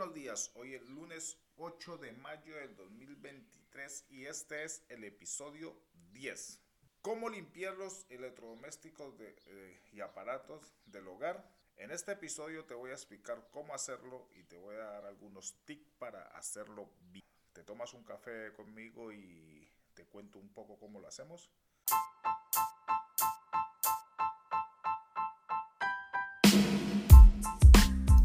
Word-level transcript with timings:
buenos 0.00 0.14
días. 0.14 0.50
Hoy 0.54 0.74
es 0.74 0.88
lunes 0.88 1.36
8 1.58 1.98
de 1.98 2.12
mayo 2.12 2.56
del 2.56 2.74
2023 2.74 4.06
y 4.08 4.24
este 4.24 4.64
es 4.64 4.82
el 4.88 5.04
episodio 5.04 5.76
10. 6.12 6.58
¿Cómo 7.02 7.28
limpiar 7.28 7.76
los 7.76 8.06
electrodomésticos 8.08 9.12
eh, 9.20 9.78
y 9.92 10.00
aparatos 10.00 10.72
del 10.86 11.06
hogar? 11.06 11.46
En 11.76 11.90
este 11.90 12.12
episodio 12.12 12.64
te 12.64 12.72
voy 12.72 12.92
a 12.92 12.94
explicar 12.94 13.46
cómo 13.50 13.74
hacerlo 13.74 14.26
y 14.32 14.44
te 14.44 14.56
voy 14.56 14.76
a 14.76 14.84
dar 14.84 15.04
algunos 15.04 15.54
tips 15.66 15.92
para 15.98 16.22
hacerlo 16.28 16.88
bien. 17.12 17.26
¿Te 17.52 17.62
tomas 17.62 17.92
un 17.92 18.02
café 18.02 18.54
conmigo 18.54 19.12
y 19.12 19.70
te 19.92 20.06
cuento 20.06 20.38
un 20.38 20.48
poco 20.48 20.78
cómo 20.78 20.98
lo 20.98 21.08
hacemos? 21.08 21.50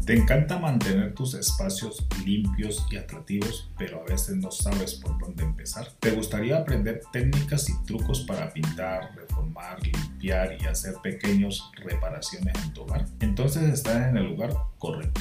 Te 0.06 0.14
encanta 0.14 0.56
mantener 0.60 1.14
tus 1.14 1.34
espacios 1.34 2.06
limpios 2.24 2.86
y 2.92 2.96
atractivos, 2.96 3.68
pero 3.76 4.02
a 4.02 4.04
veces 4.04 4.36
no 4.36 4.52
sabes 4.52 4.94
por 4.94 5.18
dónde 5.18 5.42
empezar. 5.42 5.88
¿Te 5.98 6.12
gustaría 6.12 6.58
aprender 6.58 7.00
técnicas 7.12 7.68
y 7.68 7.84
trucos 7.86 8.20
para 8.20 8.52
pintar, 8.52 9.16
reformar, 9.16 9.82
limpiar 9.82 10.56
y 10.62 10.66
hacer 10.66 10.94
pequeñas 11.02 11.60
reparaciones 11.74 12.54
en 12.64 12.72
tu 12.72 12.82
hogar? 12.82 13.04
Entonces 13.18 13.64
estás 13.64 14.08
en 14.08 14.16
el 14.16 14.26
lugar 14.26 14.50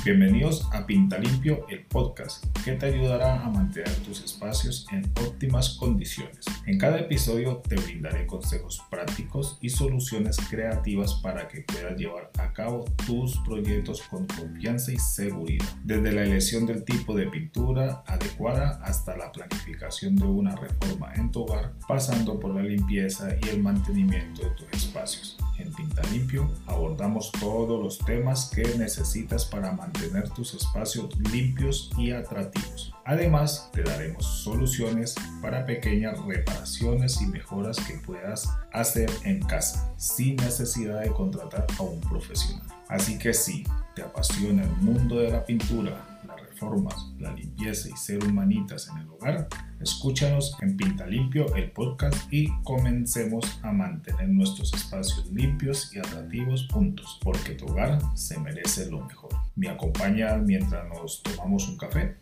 Bienvenidos 0.04 0.68
a 0.74 0.86
Pinta 0.86 1.18
Limpio, 1.18 1.66
el 1.70 1.86
podcast 1.86 2.46
que 2.64 2.73
te 2.73 2.86
ayudará 2.86 3.44
a 3.44 3.50
mantener 3.50 3.92
tus 4.06 4.23
espacios 4.23 4.86
en 4.92 5.12
óptimas 5.26 5.70
condiciones. 5.80 6.46
En 6.68 6.78
cada 6.78 7.00
episodio 7.00 7.64
te 7.68 7.76
brindaré 7.76 8.28
consejos 8.28 8.84
prácticos 8.92 9.58
y 9.62 9.70
soluciones 9.70 10.38
creativas 10.50 11.16
para 11.16 11.48
que 11.48 11.62
puedas 11.62 11.98
llevar 11.98 12.30
a 12.38 12.54
cabo 12.54 12.86
tus 13.08 13.38
proyectos 13.40 14.04
con 14.04 14.28
confianza 14.28 14.92
y 14.92 15.00
seguridad. 15.00 15.66
Desde 15.84 16.12
la 16.12 16.23
elección 16.23 16.68
del 16.68 16.84
tipo 16.84 17.16
de 17.16 17.26
pintura 17.26 18.04
adecuada 18.06 18.80
hasta 18.84 19.18
la 19.18 19.32
planificación 19.32 20.16
de 20.16 20.26
una 20.26 20.56
reforma 20.56 21.11
en 21.16 21.32
tu 21.32 21.42
hogar, 21.42 21.73
pasando 21.88 22.39
por 22.39 22.54
la 22.54 22.61
limpieza 22.61 23.30
y 23.42 23.50
el 23.50 23.64
mantenimiento 23.64 24.44
de 24.44 24.50
tus 24.52 24.67
espacios. 24.73 25.38
En 25.58 25.72
Pinta 25.73 26.02
Limpio 26.11 26.52
abordamos 26.67 27.32
todos 27.32 27.82
los 27.82 27.98
temas 28.00 28.52
que 28.54 28.78
necesitas 28.78 29.45
para 29.45 29.55
mantener 29.61 30.30
tus 30.30 30.53
espacios 30.53 31.17
limpios 31.31 31.92
y 31.98 32.11
atractivos. 32.11 32.94
Además, 33.06 33.70
te 33.72 33.84
daremos 33.84 34.25
soluciones 34.25 35.16
para 35.42 35.66
pequeñas 35.66 36.20
reparaciones 36.25 37.22
y 37.22 37.28
mejoras 37.28 37.78
que 37.80 37.95
puedas 38.00 38.50
hacer 38.72 39.09
en 39.23 39.42
casa 39.42 39.94
sin 39.98 40.36
necesidad 40.38 41.02
de 41.02 41.11
contratar 41.11 41.66
a 41.78 41.83
un 41.83 42.00
profesional. 42.02 42.66
Así 42.88 43.17
que 43.17 43.33
si 43.33 43.64
te 43.95 44.02
apasiona 44.02 44.64
el 44.64 44.76
mundo 44.78 45.20
de 45.20 45.31
la 45.31 45.45
pintura, 45.45 46.14
reformas, 46.56 47.14
la 47.20 47.34
limpieza 47.34 47.89
y 47.89 47.98
ser 47.98 48.23
humanitas 48.23 48.88
en 48.88 49.00
el 49.00 49.09
hogar, 49.09 49.50
escúchanos 49.81 50.56
en 50.61 50.78
Pinta 50.78 51.06
Limpio 51.06 51.53
el 51.53 51.70
podcast 51.72 52.31
y 52.31 52.50
comencemos 52.64 53.59
a 53.61 53.73
mantener 53.73 54.30
nuestros 54.30 54.73
espacios 54.73 55.30
limpios 55.33 55.94
y 55.94 56.00
atractivos 56.00 56.66
juntos, 56.72 57.20
porque 57.22 57.56
tu 57.56 57.66
hogar 57.66 58.00
se 58.16 58.39
merece 58.39 58.89
lo 58.89 59.02
mejor. 59.06 59.31
¿Me 59.56 59.67
acompaña 59.67 60.38
mientras 60.38 60.88
nos 60.88 61.22
tomamos 61.23 61.67
un 61.67 61.78
café? 61.78 62.16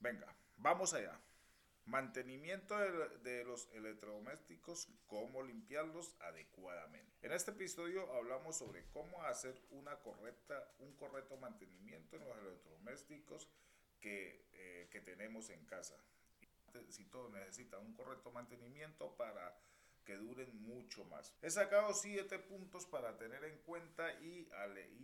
Venga, 0.00 0.34
vamos 0.56 0.94
allá. 0.94 1.20
Mantenimiento 1.90 2.78
de, 3.24 3.44
los 3.44 3.68
electrodomésticos, 3.72 4.88
cómo 5.08 5.42
limpiarlos 5.42 6.14
adecuadamente. 6.20 7.10
En 7.26 7.32
este 7.32 7.50
episodio 7.50 8.12
hablamos 8.14 8.56
sobre 8.56 8.84
cómo 8.92 9.24
hacer 9.24 9.60
una 9.70 9.96
correcta, 9.96 10.72
un 10.78 10.92
correcto 10.92 11.36
mantenimiento 11.36 12.14
en 12.14 12.24
los 12.28 12.38
electrodomésticos 12.38 13.48
que, 14.00 14.46
eh, 14.52 14.88
que 14.92 15.00
tenemos 15.00 15.50
en 15.50 15.66
casa. 15.66 15.96
Si 16.90 17.06
todo 17.06 17.28
necesita 17.30 17.78
un 17.78 17.92
correcto 17.94 18.30
mantenimiento 18.30 19.16
para 19.16 19.58
que 20.04 20.14
duren 20.14 20.62
mucho 20.62 21.04
más. 21.06 21.34
He 21.42 21.50
sacado 21.50 21.92
siete 21.92 22.38
puntos 22.38 22.86
para 22.86 23.18
tener 23.18 23.42
en 23.42 23.58
cuenta 23.58 24.12
y, 24.20 24.48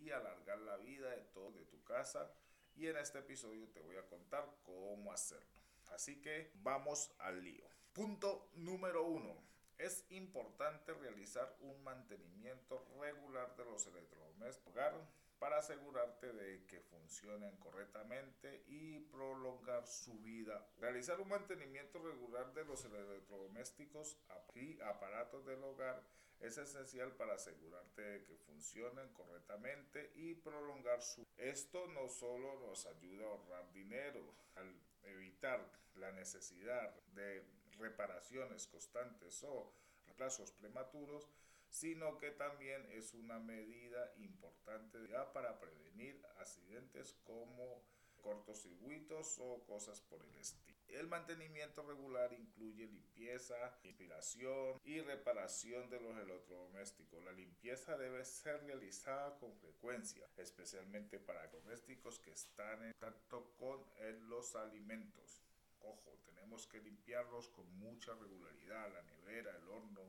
y 0.04 0.10
alargar 0.12 0.60
la 0.60 0.76
vida 0.76 1.10
de 1.10 1.24
todo 1.34 1.50
de 1.50 1.64
tu 1.64 1.82
casa 1.82 2.32
y 2.76 2.86
en 2.86 2.97
este 2.97 3.18
episodio 3.18 3.66
te 3.70 3.80
voy 3.80 3.97
a 3.97 4.06
contar 4.06 4.48
cómo 4.62 5.12
hacerlo. 5.12 5.55
Así 5.88 6.20
que 6.20 6.52
vamos 6.54 7.10
al 7.19 7.42
lío. 7.42 7.66
Punto 7.92 8.50
número 8.54 9.04
uno. 9.04 9.42
Es 9.78 10.04
importante 10.10 10.94
realizar 10.94 11.56
un 11.60 11.82
mantenimiento 11.82 12.86
regular 12.98 13.54
de 13.56 13.64
los 13.64 13.86
electrodomésticos 13.86 15.02
para 15.38 15.58
asegurarte 15.58 16.32
de 16.32 16.64
que 16.66 16.80
funcionen 16.80 17.56
correctamente 17.58 18.64
y 18.69 19.00
prolongar 19.00 19.86
su 19.86 20.19
vida. 20.20 20.66
Realizar 20.78 21.20
un 21.20 21.28
mantenimiento 21.28 21.98
regular 21.98 22.54
de 22.54 22.64
los 22.64 22.84
electrodomésticos 22.84 24.16
y 24.54 24.80
aparatos 24.80 25.44
del 25.44 25.62
hogar 25.62 26.03
es 26.41 26.58
esencial 26.58 27.12
para 27.16 27.34
asegurarte 27.34 28.03
de 28.03 28.24
que 28.24 28.36
funcionen 28.36 29.12
correctamente 29.14 30.12
y 30.14 30.34
prolongar 30.34 31.03
su 31.03 31.26
esto 31.36 31.86
no 31.88 32.08
solo 32.08 32.58
nos 32.60 32.86
ayuda 32.86 33.24
a 33.24 33.28
ahorrar 33.28 33.72
dinero 33.72 34.34
al 34.54 34.74
evitar 35.06 35.70
la 35.96 36.12
necesidad 36.12 36.94
de 37.14 37.44
reparaciones 37.78 38.66
constantes 38.66 39.42
o 39.44 39.72
reemplazos 40.06 40.52
prematuros, 40.52 41.28
sino 41.68 42.18
que 42.18 42.30
también 42.30 42.86
es 42.92 43.14
una 43.14 43.38
medida 43.38 44.12
importante 44.18 44.98
para 45.32 45.58
prevenir 45.58 46.20
accidentes 46.38 47.14
como 47.24 47.82
cortocircuitos 48.26 49.38
o 49.38 49.62
cosas 49.66 50.00
por 50.00 50.20
el 50.20 50.34
estilo. 50.37 50.76
El 50.88 51.06
mantenimiento 51.06 51.82
regular 51.84 52.32
incluye 52.32 52.87
limpieza, 52.87 53.54
inspiración 53.84 54.81
y 54.84 55.00
reparación 55.00 55.88
de 55.91 56.00
los 56.00 56.16
electrodomésticos. 56.19 57.22
La 57.25 57.31
limpieza 57.31 57.97
debe 57.97 58.25
ser 58.25 58.65
realizada 58.65 59.38
con 59.38 59.54
frecuencia, 59.54 60.28
especialmente 60.36 61.20
para 61.20 61.47
domésticos 61.47 62.19
que 62.19 62.32
están 62.32 62.82
en 62.82 62.92
contacto 62.94 63.53
con 63.59 63.84
los 64.28 64.56
alimentos. 64.56 65.44
Ojo, 65.82 66.19
tenemos 66.25 66.66
que 66.66 66.81
limpiarlos 66.81 67.48
con 67.50 67.70
mucha 67.78 68.12
regularidad, 68.15 68.92
la 68.92 69.03
nevera, 69.03 69.56
el 69.56 69.69
horno, 69.69 70.03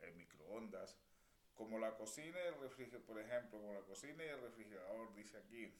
el 0.00 0.14
microondas 0.14 0.98
como 1.56 1.78
la 1.78 1.96
cocina 1.96 2.38
y 2.38 2.48
el 2.48 2.60
refrigerador, 2.60 3.06
por 3.06 3.20
ejemplo, 3.20 3.58
como 3.58 3.72
la 3.72 3.80
cocina 3.80 4.24
y 4.24 4.28
el 4.28 4.40
refrigerador, 4.40 5.14
dice 5.14 5.38
aquí, 5.38 5.72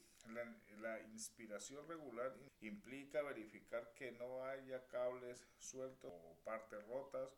la, 0.79 0.99
inspiración 1.01 1.87
regular 1.87 2.33
implica 2.61 3.21
verificar 3.21 3.93
que 3.93 4.11
no 4.11 4.45
haya 4.45 4.85
cables 4.87 5.45
sueltos 5.59 6.11
o 6.11 6.35
partes 6.43 6.85
rotas, 6.87 7.29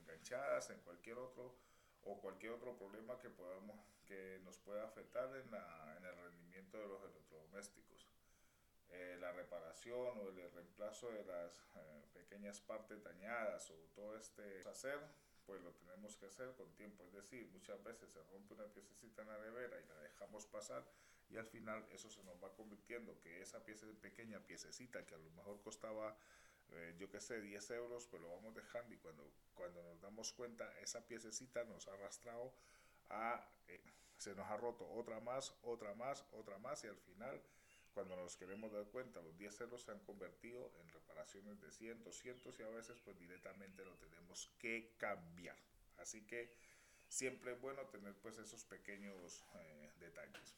enganchadas 0.00 0.70
en 0.70 0.80
cualquier 0.80 1.18
otro 1.18 1.54
o 2.04 2.20
cualquier 2.20 2.52
otro 2.52 2.76
problema 2.76 3.18
que 3.18 3.30
podamos 3.30 3.76
que 4.06 4.40
nos 4.44 4.58
pueda 4.58 4.84
afectar 4.84 5.28
en, 5.36 5.54
en 5.54 6.04
el 6.04 6.16
rendimiento 6.16 6.78
de 6.78 6.88
los 6.88 7.02
electrodomésticos. 7.04 8.08
Eh, 8.90 9.18
la 9.20 9.32
reparación 9.32 10.18
o 10.18 10.28
el 10.30 10.50
reemplazo 10.50 11.10
de 11.10 11.22
las 11.24 11.68
eh, 11.76 12.02
pequeñas 12.14 12.60
partes 12.60 13.02
dañadas 13.04 13.70
o 13.70 13.74
todo 13.94 14.16
este 14.16 14.66
hacer 14.66 14.98
pues 15.48 15.62
lo 15.62 15.72
tenemos 15.72 16.14
que 16.16 16.26
hacer 16.26 16.54
con 16.56 16.70
tiempo. 16.74 17.02
Es 17.06 17.14
decir, 17.14 17.48
muchas 17.54 17.82
veces 17.82 18.10
se 18.10 18.22
rompe 18.24 18.52
una 18.52 18.66
piececita 18.66 19.22
en 19.22 19.28
la 19.28 19.38
nevera 19.38 19.80
y 19.80 19.88
la 19.88 19.98
dejamos 20.02 20.44
pasar 20.44 20.84
y 21.30 21.38
al 21.38 21.46
final 21.46 21.86
eso 21.90 22.10
se 22.10 22.22
nos 22.24 22.36
va 22.44 22.52
convirtiendo 22.52 23.18
que 23.20 23.40
esa 23.40 23.64
pieza 23.64 23.86
pequeña 24.02 24.40
piececita 24.40 25.06
que 25.06 25.14
a 25.14 25.18
lo 25.18 25.30
mejor 25.30 25.58
costaba, 25.62 26.14
eh, 26.72 26.94
yo 26.98 27.10
qué 27.10 27.18
sé, 27.18 27.40
10 27.40 27.70
euros, 27.70 28.06
pues 28.06 28.20
lo 28.20 28.28
vamos 28.28 28.54
dejando 28.54 28.94
y 28.94 28.98
cuando, 28.98 29.24
cuando 29.54 29.82
nos 29.84 29.98
damos 30.02 30.34
cuenta 30.34 30.70
esa 30.80 31.06
piececita 31.06 31.64
nos 31.64 31.88
ha 31.88 31.94
arrastrado 31.94 32.52
a, 33.08 33.50
eh, 33.68 33.80
se 34.18 34.34
nos 34.34 34.46
ha 34.48 34.56
roto 34.58 34.86
otra 34.90 35.18
más, 35.20 35.54
otra 35.62 35.94
más, 35.94 36.26
otra 36.32 36.58
más 36.58 36.84
y 36.84 36.88
al 36.88 36.98
final 36.98 37.40
cuando 37.94 38.16
nos 38.16 38.36
queremos 38.36 38.72
dar 38.72 38.86
cuenta, 38.86 39.20
los 39.20 39.36
10 39.36 39.60
euros 39.62 39.82
se 39.82 39.90
han 39.90 40.00
convertido 40.00 40.72
en 40.80 40.88
reparaciones 40.88 41.60
de 41.60 41.70
100, 41.70 42.04
200 42.04 42.58
y 42.58 42.62
a 42.62 42.68
veces 42.68 42.98
pues 43.04 43.18
directamente 43.18 43.84
lo 43.84 43.96
tenemos 43.96 44.50
que 44.58 44.94
cambiar. 44.98 45.56
Así 45.98 46.26
que 46.26 46.54
siempre 47.08 47.52
es 47.52 47.60
bueno 47.60 47.86
tener 47.86 48.14
pues 48.16 48.38
esos 48.38 48.64
pequeños 48.64 49.44
eh, 49.54 49.92
detalles. 49.98 50.56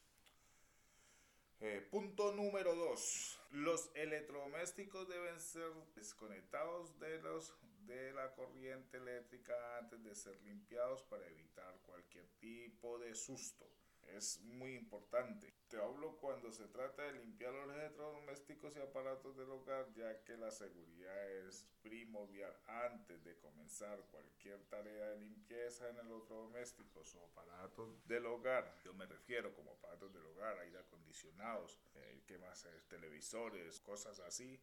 Eh, 1.63 1.87
punto 1.91 2.31
número 2.31 2.75
2. 2.75 3.39
Los 3.51 3.91
electrodomésticos 3.93 5.07
deben 5.07 5.39
ser 5.39 5.71
desconectados 5.95 6.97
de, 6.99 7.21
los, 7.21 7.53
de 7.85 8.13
la 8.13 8.33
corriente 8.33 8.97
eléctrica 8.97 9.77
antes 9.77 10.03
de 10.03 10.15
ser 10.15 10.41
limpiados 10.41 11.03
para 11.03 11.27
evitar 11.27 11.79
cualquier 11.85 12.27
tipo 12.39 12.97
de 12.97 13.13
susto. 13.13 13.69
Es 14.15 14.39
muy 14.41 14.75
importante. 14.75 15.53
Te 15.67 15.77
hablo 15.77 16.17
cuando 16.17 16.51
se 16.51 16.67
trata 16.67 17.03
de 17.03 17.13
limpiar 17.13 17.53
los 17.53 17.73
electrodomésticos 17.73 18.75
y 18.75 18.79
aparatos 18.79 19.37
del 19.37 19.49
hogar, 19.49 19.91
ya 19.93 20.23
que 20.23 20.35
la 20.37 20.51
seguridad 20.51 21.31
es 21.47 21.65
primordial 21.81 22.53
antes 22.67 23.23
de 23.23 23.37
comenzar 23.37 23.99
cualquier 24.11 24.61
tarea 24.65 25.09
de 25.11 25.19
limpieza 25.19 25.89
en 25.89 25.97
electrodomésticos 25.97 27.15
o 27.15 27.25
aparatos 27.25 28.07
del 28.07 28.25
hogar. 28.25 28.75
Yo 28.83 28.93
me 28.93 29.05
refiero 29.05 29.53
como 29.55 29.71
aparatos 29.71 30.13
del 30.13 30.25
hogar, 30.25 30.59
aire 30.59 30.79
acondicionados, 30.79 31.79
eh, 31.95 32.21
¿qué 32.27 32.37
más 32.37 32.65
es? 32.65 32.87
Televisores, 32.87 33.79
cosas 33.79 34.19
así. 34.19 34.59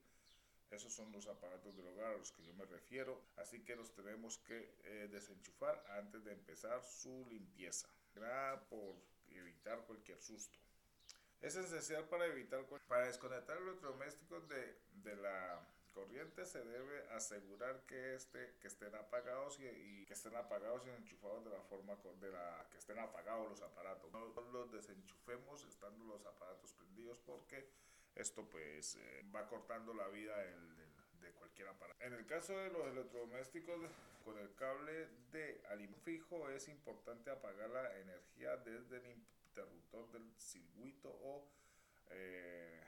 Esos 0.71 0.93
son 0.93 1.11
los 1.12 1.27
aparatos 1.27 1.75
del 1.75 1.87
hogar 1.87 2.12
a 2.12 2.19
los 2.19 2.31
que 2.31 2.45
yo 2.45 2.53
me 2.53 2.67
refiero, 2.67 3.23
así 3.37 3.65
que 3.65 3.75
los 3.75 3.95
tenemos 3.95 4.37
que 4.39 4.75
eh, 4.85 5.09
desenchufar 5.11 5.83
antes 5.99 6.23
de 6.25 6.33
empezar 6.33 6.85
su 6.85 7.27
limpieza. 7.31 7.89
por 8.69 8.97
evitar 9.38 9.85
cualquier 9.87 10.20
susto. 10.20 10.58
Es 11.40 11.55
esencial 11.55 12.08
para 12.08 12.26
evitar 12.26 12.64
para 12.88 13.06
desconectar 13.06 13.56
los 13.61 13.69
electrodomésticos 13.69 14.49
de, 14.49 14.79
de 15.05 15.17
la 15.17 15.67
corriente 15.99 16.46
se 16.46 16.64
debe 16.64 17.08
asegurar 17.11 17.85
que 17.87 18.14
este 18.14 18.55
que 18.61 18.69
estén 18.69 18.94
apagados 18.94 19.58
y, 19.58 20.05
que 20.06 20.12
estén 20.12 20.37
apagados 20.37 20.87
y 20.87 20.90
enchufados 20.90 21.44
de 21.44 21.50
la 21.50 21.61
forma 21.62 21.96
de 22.20 22.31
la 22.31 22.67
que 22.70 22.79
estén 22.79 22.99
apagados 22.99 23.49
los 23.50 23.62
aparatos. 23.62 24.11
No 24.12 24.32
los 24.52 24.70
desenchufemos 24.70 25.64
estando 25.64 26.05
los 26.05 26.25
aparatos 26.25 26.73
prendidos 26.75 27.19
porque 27.26 27.69
esto 28.14 28.49
pues 28.49 28.96
eh, 28.96 29.25
va 29.35 29.49
cortando 29.49 29.93
la 29.93 30.08
vida 30.08 30.35
En 32.09 32.15
el 32.15 32.25
caso 32.25 32.56
de 32.56 32.70
los 32.70 32.87
electrodomésticos 32.87 33.81
con 34.25 34.38
el 34.38 34.55
cable 34.55 35.09
de 35.31 35.61
alimento 35.69 36.00
fijo 36.00 36.49
es 36.49 36.67
importante 36.69 37.31
apagar 37.31 37.69
la 37.69 37.99
energía 37.99 38.56
desde 38.56 38.97
el 38.97 39.06
interruptor 39.06 40.11
del 40.12 40.32
circuito 40.38 41.11
o 41.11 41.47
eh, 42.11 42.81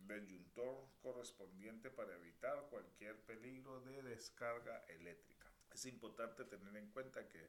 del 0.00 0.26
yuntor 0.26 0.88
correspondiente 1.00 1.90
para 1.90 2.14
evitar 2.16 2.66
cualquier 2.68 3.16
peligro 3.22 3.80
de 3.80 4.02
descarga 4.02 4.84
eléctrica. 4.88 5.50
Es 5.72 5.86
importante 5.86 6.44
tener 6.44 6.76
en 6.76 6.90
cuenta 6.90 7.26
que 7.28 7.48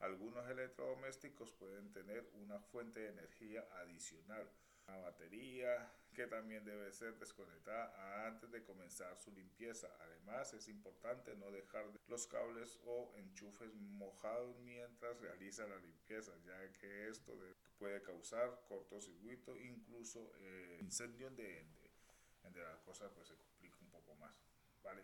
algunos 0.00 0.48
electrodomésticos 0.48 1.52
pueden 1.52 1.92
tener 1.92 2.30
una 2.34 2.58
fuente 2.60 3.00
de 3.00 3.10
energía 3.10 3.68
adicional, 3.82 4.48
una 4.86 4.98
batería 4.98 5.92
que 6.14 6.26
también 6.26 6.64
debe 6.64 6.92
ser 6.92 7.18
desconectada 7.18 8.26
antes 8.26 8.50
de 8.50 8.62
comenzar 8.62 9.16
su 9.16 9.32
limpieza. 9.32 9.88
Además, 10.00 10.52
es 10.52 10.68
importante 10.68 11.34
no 11.36 11.50
dejar 11.50 11.86
los 12.08 12.26
cables 12.26 12.78
o 12.84 13.12
enchufes 13.16 13.74
mojados 13.74 14.58
mientras 14.60 15.18
realiza 15.20 15.66
la 15.66 15.78
limpieza, 15.78 16.32
ya 16.44 16.72
que 16.74 17.08
esto 17.08 17.32
puede 17.78 18.02
causar 18.02 18.62
cortocircuito, 18.68 19.56
incluso 19.58 20.32
eh, 20.40 20.78
incendio 20.82 21.30
de, 21.30 21.66
de, 22.52 22.60
la 22.60 22.76
cosa 22.82 23.08
pues 23.14 23.28
se 23.28 23.36
complica 23.36 23.78
un 23.80 23.90
poco 23.90 24.14
más, 24.16 24.44
¿vale? 24.82 25.02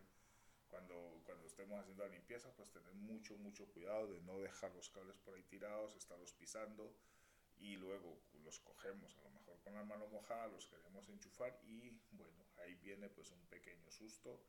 cuando, 0.69 1.23
cuando 1.25 1.47
estemos 1.47 1.81
haciendo 1.81 2.05
la 2.05 2.11
limpieza, 2.11 2.53
pues 2.55 2.71
tener 2.71 2.93
mucho, 2.95 3.37
mucho 3.39 3.67
cuidado 3.67 4.07
de 4.09 4.21
no 4.21 4.39
dejar 4.39 4.75
los 4.75 4.91
cables 4.91 5.17
por 5.19 5.35
ahí 5.35 5.43
tirados, 5.45 5.97
estarlos 5.97 6.33
pisando 6.33 6.95
y 7.61 7.77
luego 7.77 8.21
los 8.45 8.59
cogemos 8.61 9.17
a 9.19 9.23
lo 9.23 9.31
mejor 9.31 9.59
con 9.61 9.75
la 9.75 9.85
mano 9.85 10.07
mojada, 10.09 10.47
los 10.49 10.67
queremos 10.67 11.09
enchufar 11.09 11.59
y 11.65 11.91
bueno, 12.13 12.45
ahí 12.59 12.75
viene 12.77 13.09
pues 13.09 13.31
un 13.31 13.45
pequeño 13.47 13.91
susto. 13.91 14.41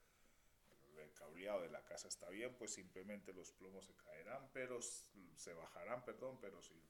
El 0.98 1.14
cableado 1.14 1.62
de 1.62 1.70
la 1.70 1.84
casa 1.86 2.10
está 2.10 2.30
bien, 2.30 2.54
pues 2.58 2.74
simplemente 2.74 3.34
los 3.34 3.52
plomos 3.52 3.86
se 3.86 3.96
caerán, 3.96 4.50
pero 4.52 4.82
se 4.82 5.54
bajarán, 5.54 6.04
perdón, 6.04 6.40
pero 6.42 6.62
si, 6.62 6.82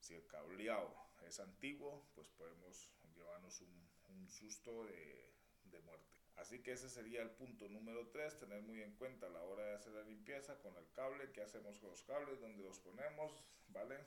si 0.00 0.14
el 0.14 0.26
cableado 0.26 0.92
es 1.24 1.38
antiguo, 1.38 2.08
pues 2.14 2.28
podemos 2.28 2.90
llevarnos 3.14 3.60
un, 3.60 3.88
un 4.08 4.28
susto 4.28 4.84
de, 4.84 5.32
de 5.64 5.80
muerte. 5.80 6.16
Así 6.36 6.62
que 6.62 6.72
ese 6.72 6.90
sería 6.90 7.22
el 7.22 7.30
punto 7.30 7.68
número 7.68 8.08
3, 8.08 8.38
tener 8.38 8.62
muy 8.62 8.82
en 8.82 8.94
cuenta 8.96 9.26
a 9.26 9.30
la 9.30 9.42
hora 9.42 9.64
de 9.64 9.74
hacer 9.74 9.92
la 9.92 10.02
limpieza 10.02 10.58
con 10.58 10.76
el 10.76 10.90
cable, 10.92 11.32
qué 11.32 11.42
hacemos 11.42 11.78
con 11.78 11.90
los 11.90 12.02
cables, 12.02 12.40
dónde 12.40 12.62
los 12.62 12.78
ponemos, 12.80 13.32
¿vale? 13.68 13.98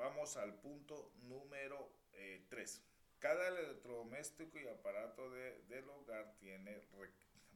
Vamos 0.00 0.38
al 0.38 0.54
punto 0.54 1.12
número 1.24 1.92
3. 2.48 2.74
Eh, 2.74 2.80
Cada 3.18 3.48
electrodoméstico 3.48 4.58
y 4.58 4.66
aparato 4.66 5.28
de, 5.28 5.60
del 5.68 5.86
hogar 5.90 6.36
tiene, 6.38 6.80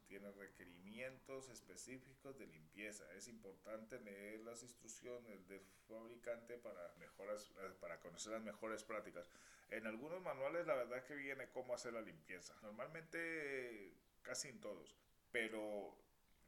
tiene 0.07 0.31
requerimientos 0.33 1.49
específicos 1.49 2.37
de 2.39 2.47
limpieza. 2.47 3.11
Es 3.15 3.29
importante 3.29 3.99
leer 4.01 4.41
las 4.41 4.63
instrucciones 4.63 5.49
del 5.49 5.63
fabricante 5.89 6.59
para, 6.59 6.93
mejoras, 6.99 7.51
para 7.81 7.99
conocer 8.01 8.33
las 8.33 8.43
mejores 8.43 8.85
prácticas. 8.85 9.27
En 9.71 9.87
algunos 9.87 10.21
manuales 10.21 10.67
la 10.67 10.75
verdad 10.75 11.03
que 11.03 11.15
viene 11.15 11.49
cómo 11.49 11.73
hacer 11.73 11.95
la 11.95 12.03
limpieza. 12.03 12.55
Normalmente 12.61 13.95
casi 14.21 14.49
en 14.49 14.61
todos. 14.61 14.95
Pero 15.33 15.97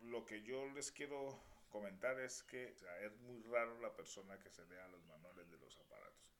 lo 0.00 0.26
que 0.26 0.42
yo 0.42 0.66
les 0.74 0.92
quiero 0.92 1.40
comentar 1.68 2.18
es 2.20 2.42
que 2.42 2.74
es 3.02 3.16
muy 3.20 3.42
raro 3.42 3.80
la 3.80 3.94
persona 3.94 4.38
que 4.38 4.50
se 4.50 4.64
lea 4.66 4.88
los 4.88 5.04
manuales 5.04 5.50
de 5.50 5.58
los 5.58 5.76
aparatos. 5.78 6.34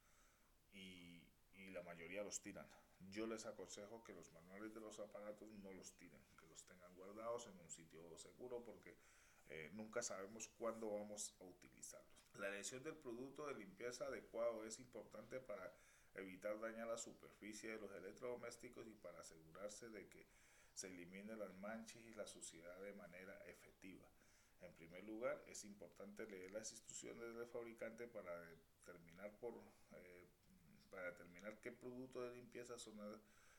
Y, 0.73 1.23
la 1.73 1.83
mayoría 1.83 2.23
los 2.23 2.41
tiran. 2.41 2.67
Yo 3.11 3.27
les 3.27 3.45
aconsejo 3.45 4.03
que 4.03 4.15
los 4.15 4.33
manuales 4.33 4.73
de 4.73 4.81
los 4.81 4.99
aparatos 4.99 5.53
no 5.59 5.73
los 5.73 5.93
tiren, 5.93 6.23
que 6.39 6.47
los 6.47 6.65
tengan 6.65 6.95
guardados 6.95 7.47
en 7.49 7.59
un 7.59 7.69
sitio 7.69 8.17
seguro 8.17 8.65
porque 8.65 8.97
eh, 9.51 9.71
nunca 9.75 10.03
sabemos 10.03 10.49
cuándo 10.57 10.91
vamos 10.91 11.35
a 11.39 11.45
utilizarlos. 11.45 12.31
La 12.39 12.49
elección 12.49 12.83
del 12.83 12.97
producto 12.97 13.47
de 13.47 13.55
limpieza 13.55 14.07
adecuado 14.07 14.65
es 14.65 14.79
importante 14.79 15.39
para 15.39 15.71
evitar 16.15 16.59
dañar 16.61 16.87
la 16.87 16.97
superficie 16.97 17.73
de 17.73 17.79
los 17.79 17.93
electrodomésticos 17.93 18.87
y 18.87 18.95
para 18.95 19.21
asegurarse 19.21 19.91
de 19.91 20.09
que 20.09 20.27
se 20.73 20.89
eliminen 20.89 21.39
las 21.39 21.55
manchas 21.57 22.03
y 22.05 22.15
la 22.15 22.27
suciedad 22.27 22.79
de 22.81 22.93
manera 22.95 23.35
efectiva. 23.47 24.07
En 24.61 24.73
primer 24.75 25.05
lugar, 25.05 25.43
es 25.47 25.65
importante 25.65 26.27
leer 26.27 26.51
las 26.53 26.71
instrucciones 26.73 27.35
del 27.35 27.47
fabricante 27.47 28.07
para 28.07 28.33
determinar, 28.41 29.39
por, 29.39 29.55
eh, 29.93 30.29
para 30.91 31.11
determinar 31.11 31.61
qué 31.61 31.73
productos 31.73 32.31
de 32.31 32.37
limpieza 32.37 32.79
son 32.79 32.99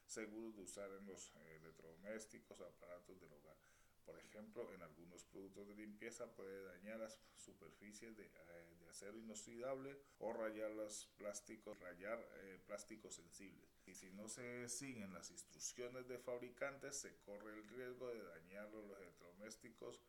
seguros 0.05 0.55
de 0.55 0.63
usar 0.63 0.89
en 0.91 1.05
los 1.05 1.31
electrodomésticos 1.35 2.59
o 2.59 2.65
aparatos 2.65 3.19
del 3.19 3.33
hogar. 3.33 3.57
Por 4.05 4.17
ejemplo, 4.19 4.73
en 4.73 4.81
algunos 4.81 5.25
productos 5.25 5.67
de 5.67 5.75
limpieza 5.75 6.33
puede 6.33 6.63
dañar 6.63 6.99
las 6.99 7.19
superficies 7.35 8.15
de, 8.15 8.23
eh, 8.23 8.75
de 8.79 8.89
acero 8.89 9.17
inoxidable 9.17 9.99
o 10.19 10.31
rayar 10.31 10.71
los 10.71 11.07
plásticos, 11.17 11.77
rayar 11.81 12.17
eh, 12.35 12.57
plásticos 12.65 13.15
sensibles. 13.15 13.69
Y 13.85 13.94
si 13.95 14.09
no 14.11 14.29
se 14.29 14.69
siguen 14.69 15.13
las 15.13 15.29
instrucciones 15.29 16.07
de 16.07 16.19
fabricantes, 16.19 16.95
se 16.95 17.17
corre 17.17 17.53
el 17.53 17.67
riesgo 17.67 18.07
de 18.07 18.23
dañar 18.23 18.69
los 18.69 18.85
electrodomésticos 18.97 20.01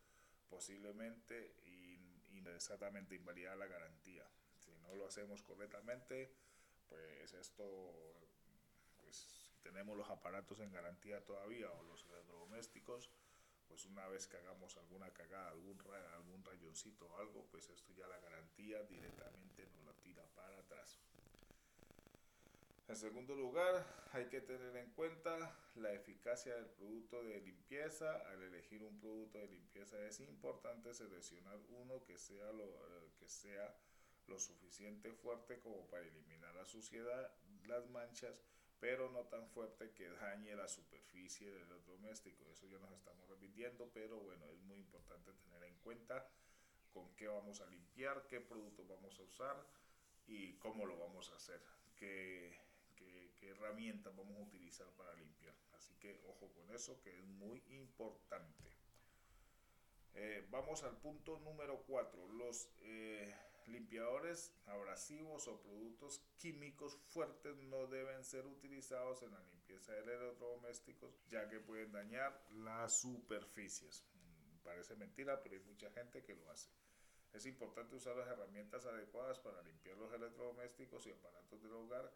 posiblemente 0.49 1.55
y, 1.65 1.97
exactamente 2.55 3.15
invalidar 3.15 3.55
la 3.57 3.67
garantía. 3.67 4.25
Si 4.57 4.75
no 4.77 4.95
lo 4.95 5.05
hacemos 5.05 5.43
correctamente, 5.43 6.33
pues 6.87 7.33
esto, 7.33 7.63
pues 8.97 9.15
si 9.15 9.53
tenemos 9.61 9.95
los 9.95 10.09
aparatos 10.09 10.59
en 10.59 10.71
garantía 10.71 11.23
todavía 11.23 11.71
o 11.71 11.83
los 11.83 12.03
electrodomésticos, 12.05 13.09
pues 13.67 13.85
una 13.85 14.07
vez 14.07 14.27
que 14.27 14.37
hagamos 14.37 14.75
alguna 14.77 15.11
cagada, 15.11 15.51
algún, 15.51 15.79
algún 16.15 16.43
rayoncito 16.43 17.05
o 17.05 17.17
algo, 17.17 17.45
pues 17.51 17.69
esto 17.69 17.93
ya 17.93 18.07
la 18.07 18.19
garantía 18.19 18.83
directamente 18.83 19.67
nos 19.67 19.85
la 19.85 19.93
tira 20.01 20.25
para 20.35 20.57
atrás. 20.57 20.99
En 22.89 22.95
segundo 22.95 23.35
lugar, 23.35 23.85
hay 24.13 24.25
que 24.29 24.41
tener 24.41 24.75
en 24.75 24.89
cuenta 24.93 25.55
la 25.75 25.93
eficacia 25.93 26.55
del 26.55 26.65
producto 26.65 27.23
de 27.23 27.39
limpieza. 27.39 28.15
Al 28.31 28.41
elegir 28.41 28.81
un 28.81 28.99
producto 28.99 29.37
de 29.37 29.47
limpieza 29.47 30.03
es 30.07 30.19
importante 30.21 30.91
seleccionar 30.95 31.59
uno 31.69 32.03
que 32.03 32.17
sea 32.17 32.51
lo, 32.51 33.13
que 33.19 33.27
sea 33.27 33.77
lo 34.25 34.39
suficiente 34.39 35.13
fuerte 35.13 35.59
como 35.59 35.85
para 35.85 36.07
eliminar 36.07 36.55
la 36.55 36.65
suciedad, 36.65 37.31
las 37.67 37.87
manchas, 37.91 38.41
pero 38.79 39.07
no 39.11 39.19
tan 39.25 39.47
fuerte 39.49 39.91
que 39.91 40.09
dañe 40.09 40.55
la 40.55 40.67
superficie 40.67 41.47
del 41.51 41.69
electrodoméstico. 41.69 42.49
Eso 42.49 42.65
ya 42.65 42.79
nos 42.79 42.91
estamos 42.93 43.29
repitiendo, 43.29 43.91
pero 43.93 44.19
bueno, 44.19 44.49
es 44.49 44.61
muy 44.61 44.79
importante 44.79 45.31
tener 45.33 45.63
en 45.63 45.77
cuenta 45.83 46.27
con 46.91 47.15
qué 47.15 47.27
vamos 47.27 47.61
a 47.61 47.67
limpiar, 47.67 48.25
qué 48.25 48.41
producto 48.41 48.83
vamos 48.87 49.19
a 49.19 49.21
usar 49.21 49.63
y 50.25 50.53
cómo 50.53 50.87
lo 50.87 50.97
vamos 50.97 51.29
a 51.31 51.35
hacer, 51.35 51.61
qué, 51.95 52.57
qué, 53.39 53.49
herramientas 53.49 54.15
vamos 54.15 54.37
a 54.37 54.41
utilizar 54.41 54.87
para 54.97 55.13
limpiar. 55.15 55.55
Así 55.73 55.93
que 55.95 56.19
ojo 56.27 56.51
con 56.53 56.73
eso, 56.75 56.99
que 57.01 57.17
es 57.17 57.25
muy 57.25 57.63
importante. 57.69 58.69
Eh, 60.15 60.45
vamos 60.49 60.83
al 60.83 60.97
punto 60.97 61.39
número 61.39 61.83
4, 61.87 62.27
los... 62.33 62.69
Eh, 62.81 63.33
Limpiadores 63.69 64.55
abrasivos 64.65 65.47
o 65.47 65.61
productos 65.61 66.23
químicos 66.37 66.97
fuertes 67.09 67.55
no 67.57 67.85
deben 67.85 68.23
ser 68.23 68.47
utilizados 68.47 69.21
en 69.21 69.31
la 69.31 69.43
limpieza 69.43 69.93
de 69.93 69.99
electrodomésticos 69.99 71.13
ya 71.29 71.47
que 71.47 71.59
pueden 71.59 71.91
dañar 71.91 72.41
las 72.49 72.99
superficies. 72.99 74.03
Mm, 74.15 74.63
parece 74.63 74.95
mentira, 74.95 75.41
pero 75.43 75.55
hay 75.55 75.61
mucha 75.61 75.91
gente 75.91 76.23
que 76.23 76.33
lo 76.33 76.49
hace. 76.49 76.71
Es 77.31 77.45
importante 77.45 77.95
usar 77.95 78.15
las 78.15 78.27
herramientas 78.27 78.87
adecuadas 78.87 79.37
para 79.37 79.61
limpiar 79.61 79.97
los 79.97 80.11
electrodomésticos 80.13 81.05
y 81.05 81.11
aparatos 81.11 81.61
del 81.61 81.73
hogar 81.73 82.11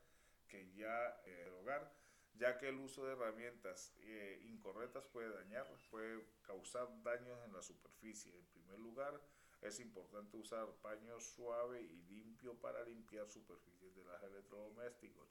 que 0.47 0.71
ya 0.73 1.21
eh, 1.25 1.43
el 1.47 1.53
hogar, 1.53 1.91
ya 2.35 2.57
que 2.57 2.69
el 2.69 2.79
uso 2.79 3.05
de 3.05 3.13
herramientas 3.13 3.93
eh, 3.99 4.41
incorrectas 4.45 5.05
puede 5.05 5.29
dañar, 5.29 5.67
puede 5.89 6.25
causar 6.43 6.87
daños 7.03 7.39
en 7.45 7.53
la 7.53 7.61
superficie. 7.61 8.35
En 8.35 8.45
primer 8.47 8.79
lugar, 8.79 9.21
es 9.61 9.79
importante 9.79 10.37
usar 10.37 10.67
paño 10.81 11.19
suave 11.19 11.81
y 11.81 12.01
limpio 12.03 12.55
para 12.55 12.83
limpiar 12.83 13.29
superficies 13.29 13.95
de 13.95 14.03
los 14.03 14.23
electrodomésticos. 14.23 15.29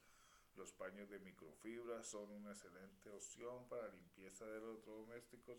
Los 0.57 0.73
paños 0.73 1.09
de 1.09 1.19
microfibra 1.19 2.03
son 2.03 2.31
una 2.31 2.51
excelente 2.51 3.11
opción 3.11 3.69
para 3.69 3.89
limpieza 3.89 4.47
de 4.47 4.59
electrodomésticos 4.59 5.59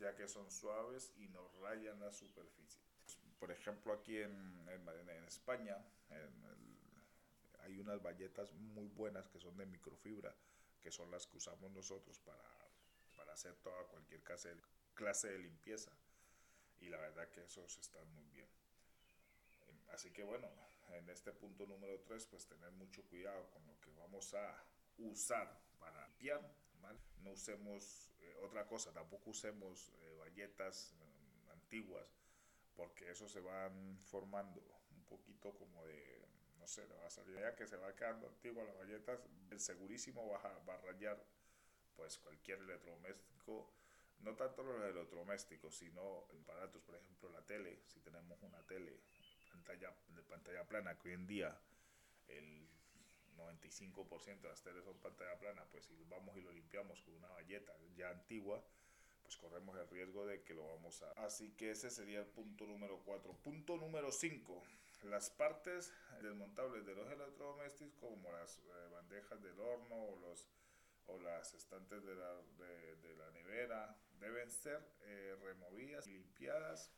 ya 0.00 0.14
que 0.16 0.26
son 0.26 0.50
suaves 0.50 1.12
y 1.16 1.28
no 1.28 1.48
rayan 1.60 2.00
la 2.00 2.10
superficie. 2.10 2.80
Por 3.38 3.50
ejemplo, 3.50 3.92
aquí 3.92 4.18
en, 4.18 4.68
en, 4.68 5.24
España 5.26 5.76
hay 7.62 7.78
unas 7.78 8.02
bayetas 8.02 8.52
muy 8.52 8.88
buenas 8.88 9.28
que 9.28 9.40
son 9.40 9.56
de 9.56 9.66
microfibra, 9.66 10.34
que 10.80 10.90
son 10.90 11.10
las 11.10 11.26
que 11.26 11.36
usamos 11.36 11.70
nosotros 11.72 12.18
para, 12.20 12.44
para 13.16 13.32
hacer 13.32 13.54
toda 13.56 13.84
cualquier 13.88 14.22
clase, 14.22 14.54
clase 14.94 15.28
de 15.28 15.38
limpieza. 15.38 15.92
Y 16.80 16.88
la 16.88 16.98
verdad 16.98 17.28
que 17.30 17.44
esos 17.44 17.76
están 17.78 18.08
muy 18.14 18.26
bien. 18.28 18.48
Así 19.92 20.10
que 20.10 20.22
bueno, 20.22 20.48
en 20.92 21.08
este 21.10 21.32
punto 21.32 21.66
número 21.66 22.00
3, 22.00 22.26
pues 22.26 22.46
tener 22.46 22.70
mucho 22.72 23.02
cuidado 23.04 23.50
con 23.50 23.66
lo 23.66 23.78
que 23.80 23.92
vamos 23.92 24.32
a 24.34 24.64
usar 24.98 25.60
para 25.78 26.06
limpiar. 26.20 26.40
No 27.22 27.32
usemos 27.32 28.10
eh, 28.20 28.34
otra 28.42 28.66
cosa, 28.66 28.92
tampoco 28.92 29.30
usemos 29.30 29.92
eh, 30.00 30.16
bayetas 30.18 30.94
eh, 30.98 31.50
antiguas, 31.52 32.16
porque 32.74 33.10
eso 33.10 33.28
se 33.28 33.40
van 33.40 33.98
formando 34.04 34.62
un 34.90 35.04
poquito 35.04 35.52
como 35.58 35.84
de, 35.86 36.19
no 36.60 36.68
sé, 36.68 36.86
la 36.86 36.96
va 36.96 37.06
a 37.06 37.10
salir 37.10 37.38
ya 37.38 37.56
que 37.56 37.66
se 37.66 37.76
va 37.76 37.94
quedando 37.96 38.28
antigua 38.28 38.62
las 38.64 38.76
galletas, 38.76 39.20
el 39.50 39.60
segurísimo 39.60 40.28
va 40.28 40.38
a, 40.38 40.58
va 40.68 40.74
a 40.74 40.80
rayar 40.82 41.20
pues 41.96 42.18
cualquier 42.18 42.58
electrodoméstico 42.60 43.72
no 44.22 44.34
tanto 44.36 44.62
los 44.62 44.76
electrodomésticos, 44.82 45.74
sino 45.74 46.26
aparatos, 46.42 46.82
por 46.82 46.94
ejemplo 46.96 47.30
la 47.30 47.44
tele, 47.46 47.80
si 47.86 48.00
tenemos 48.00 48.40
una 48.42 48.62
tele 48.66 49.00
pantalla, 49.50 49.94
de 50.08 50.22
pantalla 50.22 50.64
plana, 50.66 50.98
que 50.98 51.08
hoy 51.08 51.14
en 51.14 51.26
día 51.26 51.58
el 52.28 52.68
95% 53.36 54.40
de 54.40 54.48
las 54.48 54.62
teles 54.62 54.84
son 54.84 54.98
pantalla 54.98 55.38
plana, 55.38 55.64
pues 55.70 55.86
si 55.86 55.94
vamos 56.04 56.36
y 56.36 56.42
lo 56.42 56.52
limpiamos 56.52 57.00
con 57.02 57.14
una 57.14 57.28
valleta 57.28 57.72
ya 57.96 58.10
antigua, 58.10 58.62
pues 59.22 59.36
corremos 59.36 59.76
el 59.78 59.88
riesgo 59.88 60.26
de 60.26 60.42
que 60.42 60.54
lo 60.54 60.66
vamos 60.66 61.02
a... 61.02 61.12
Así 61.24 61.52
que 61.52 61.70
ese 61.70 61.90
sería 61.90 62.20
el 62.20 62.26
punto 62.26 62.66
número 62.66 63.00
4. 63.04 63.32
Punto 63.42 63.76
número 63.76 64.10
5. 64.10 64.62
Las 65.04 65.30
partes 65.30 65.94
desmontables 66.20 66.84
de 66.84 66.94
los 66.94 67.10
electrodomésticos, 67.10 67.98
como 67.98 68.30
las 68.32 68.58
eh, 68.58 68.88
bandejas 68.92 69.42
del 69.42 69.58
horno 69.58 69.96
o, 69.96 70.20
los, 70.20 70.46
o 71.06 71.18
las 71.20 71.54
estantes 71.54 72.04
de 72.04 72.14
la, 72.14 72.34
de, 73.02 73.16
la 73.16 73.30
nevera, 73.30 73.96
deben 74.18 74.50
ser 74.50 74.86
eh, 75.00 75.38
removidas 75.42 76.06
y 76.06 76.12
limpiadas 76.12 76.92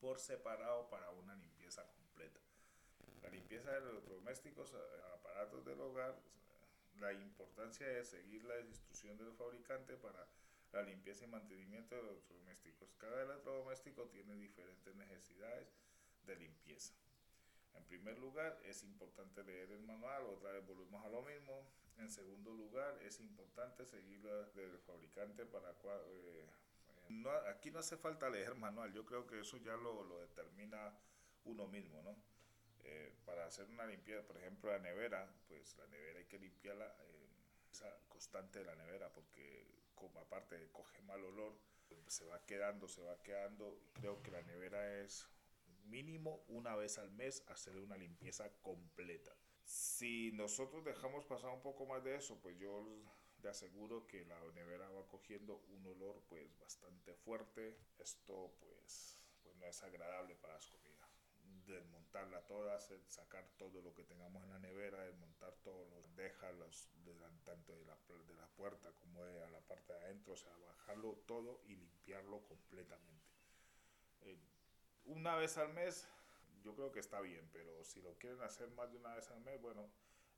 por 0.00 0.18
separado 0.18 0.90
para 0.90 1.10
una 1.10 1.36
limpieza 1.36 1.86
completa. 1.86 2.40
La 3.22 3.28
limpieza 3.28 3.70
de 3.70 3.90
electrodomésticos, 3.90 4.72
eh, 4.74 4.76
aparatos 5.14 5.64
del 5.64 5.80
hogar, 5.80 6.18
la 6.98 7.12
importancia 7.12 7.86
de 7.86 8.04
seguir 8.04 8.42
la 8.44 8.58
instrucción 8.58 9.16
del 9.18 9.32
fabricante 9.34 9.96
para 9.96 10.26
la 10.72 10.82
limpieza 10.82 11.24
y 11.24 11.28
mantenimiento 11.28 11.94
de 11.94 12.02
los 12.02 12.12
electrodomésticos. 12.12 12.92
Cada 12.98 13.22
electrodoméstico 13.22 14.08
tiene 14.08 14.34
diferentes 14.34 14.94
necesidades 14.96 15.72
de 16.26 16.36
limpieza. 16.36 16.94
En 17.74 17.84
primer 17.84 18.18
lugar, 18.18 18.60
es 18.64 18.82
importante 18.82 19.42
leer 19.42 19.70
el 19.72 19.82
manual, 19.82 20.24
otra 20.26 20.52
vez 20.52 20.66
volvemos 20.66 21.04
a 21.04 21.08
lo 21.08 21.22
mismo. 21.22 21.66
En 21.98 22.10
segundo 22.10 22.52
lugar, 22.52 22.98
es 23.02 23.20
importante 23.20 23.84
seguir 23.84 24.22
del 24.22 24.78
fabricante 24.78 25.44
para 25.46 25.70
eh, 26.06 26.46
no, 27.08 27.30
aquí 27.50 27.70
no 27.70 27.80
hace 27.80 27.96
falta 27.96 28.30
leer 28.30 28.54
manual, 28.54 28.92
yo 28.92 29.04
creo 29.04 29.26
que 29.26 29.40
eso 29.40 29.58
ya 29.58 29.76
lo, 29.76 30.02
lo 30.04 30.20
determina 30.20 30.94
uno 31.44 31.66
mismo, 31.66 32.02
¿no? 32.02 32.16
Eh, 32.84 33.14
para 33.24 33.46
hacer 33.46 33.66
una 33.66 33.86
limpieza, 33.86 34.26
por 34.26 34.36
ejemplo, 34.38 34.70
la 34.70 34.78
nevera, 34.78 35.30
pues 35.48 35.76
la 35.76 35.86
nevera 35.86 36.18
hay 36.18 36.24
que 36.26 36.38
limpiarla 36.38 36.86
eh, 36.86 37.28
esa 37.70 37.94
constante 38.08 38.60
de 38.60 38.64
la 38.64 38.74
nevera 38.74 39.12
porque 39.12 39.66
como 39.94 40.20
aparte 40.20 40.68
coge 40.72 41.00
mal 41.02 41.22
olor, 41.24 41.54
se 42.08 42.24
va 42.24 42.44
quedando, 42.44 42.88
se 42.88 43.02
va 43.02 43.22
quedando. 43.22 43.78
Creo 43.92 44.22
que 44.22 44.30
la 44.30 44.42
nevera 44.42 45.00
es 45.00 45.28
mínimo 45.84 46.44
una 46.48 46.76
vez 46.76 46.98
al 46.98 47.10
mes 47.12 47.44
hacer 47.48 47.76
una 47.76 47.96
limpieza 47.96 48.50
completa. 48.60 49.36
Si 49.64 50.32
nosotros 50.32 50.84
dejamos 50.84 51.24
pasar 51.26 51.50
un 51.50 51.62
poco 51.62 51.86
más 51.86 52.02
de 52.04 52.16
eso, 52.16 52.40
pues 52.40 52.58
yo 52.58 52.84
le 53.42 53.48
aseguro 53.48 54.06
que 54.06 54.24
la 54.24 54.38
nevera 54.52 54.88
va 54.88 55.06
cogiendo 55.08 55.64
un 55.68 55.86
olor 55.86 56.22
pues 56.28 56.58
bastante 56.58 57.14
fuerte. 57.14 57.78
Esto 57.98 58.54
pues, 58.60 59.18
pues 59.42 59.56
no 59.56 59.66
es 59.66 59.82
agradable 59.82 60.34
para 60.36 60.54
las 60.54 60.66
comidas 60.66 60.92
desmontarla 61.66 62.40
toda, 62.46 62.78
sacar 63.08 63.46
todo 63.56 63.80
lo 63.80 63.94
que 63.94 64.04
tengamos 64.04 64.42
en 64.44 64.50
la 64.50 64.58
nevera, 64.58 65.04
desmontar 65.04 65.54
todos 65.62 65.88
los 65.90 66.14
dejas, 66.16 66.54
los, 66.56 66.88
tanto 67.44 67.76
de 67.76 67.84
la, 67.84 67.96
de 68.26 68.34
la 68.34 68.46
puerta 68.48 68.92
como 69.00 69.24
de 69.24 69.50
la 69.50 69.60
parte 69.60 69.92
de 69.92 70.00
adentro, 70.00 70.34
o 70.34 70.36
sea, 70.36 70.52
bajarlo 70.66 71.22
todo 71.26 71.62
y 71.66 71.76
limpiarlo 71.76 72.42
completamente. 72.46 73.26
Eh, 74.22 74.38
una 75.06 75.36
vez 75.36 75.58
al 75.58 75.72
mes, 75.72 76.08
yo 76.62 76.74
creo 76.74 76.92
que 76.92 77.00
está 77.00 77.20
bien, 77.20 77.48
pero 77.52 77.84
si 77.84 78.00
lo 78.00 78.14
quieren 78.18 78.42
hacer 78.42 78.70
más 78.70 78.90
de 78.90 78.98
una 78.98 79.14
vez 79.14 79.30
al 79.30 79.40
mes, 79.40 79.60
bueno, 79.60 79.88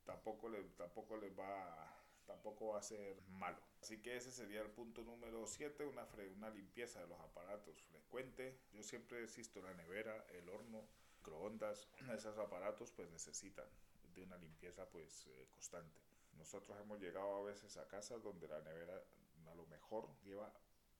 tampoco, 0.05 0.49
le, 0.49 0.63
tampoco 0.77 1.17
les 1.17 1.37
va 1.37 1.91
tampoco 2.25 2.69
va 2.69 2.79
a 2.79 2.81
ser 2.81 3.21
malo. 3.27 3.59
Así 3.81 4.01
que 4.01 4.17
ese 4.17 4.31
sería 4.31 4.61
el 4.61 4.71
punto 4.71 5.03
número 5.03 5.45
7, 5.45 5.85
una, 5.85 6.07
una 6.35 6.49
limpieza 6.49 6.99
de 6.99 7.07
los 7.07 7.19
aparatos 7.19 7.79
frecuente. 7.83 8.57
Yo 8.73 8.81
siempre 8.81 9.23
existo 9.23 9.61
la 9.61 9.73
nevera, 9.75 10.25
el 10.31 10.49
horno, 10.49 10.87
microondas, 11.25 11.87
esos 12.13 12.37
aparatos 12.37 12.91
pues 12.91 13.09
necesitan 13.09 13.65
de 14.13 14.23
una 14.23 14.37
limpieza 14.37 14.85
pues 14.89 15.27
eh, 15.27 15.47
constante. 15.51 15.99
Nosotros 16.37 16.77
hemos 16.79 16.99
llegado 16.99 17.35
a 17.37 17.43
veces 17.43 17.77
a 17.77 17.87
casas 17.87 18.21
donde 18.21 18.47
la 18.47 18.59
nevera 18.61 19.01
a 19.49 19.55
lo 19.55 19.65
mejor 19.67 20.09
lleva 20.23 20.51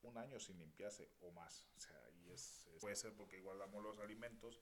un 0.04 0.18
año 0.18 0.40
sin 0.40 0.60
limpiarse 0.60 1.10
o 1.22 1.32
más. 1.32 1.68
O 1.76 1.80
sea, 1.80 2.10
y 2.12 2.32
es, 2.32 2.68
puede 2.80 2.96
ser 2.96 3.14
porque 3.14 3.40
guardamos 3.40 3.84
los 3.84 4.00
alimentos 4.00 4.62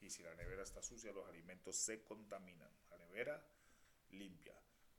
y 0.00 0.10
si 0.10 0.22
la 0.22 0.34
nevera 0.34 0.62
está 0.62 0.82
sucia 0.82 1.12
los 1.12 1.26
alimentos 1.28 1.76
se 1.76 2.02
contaminan. 2.02 2.70
La 2.90 2.98
nevera 2.98 3.46
limpia, 4.10 4.54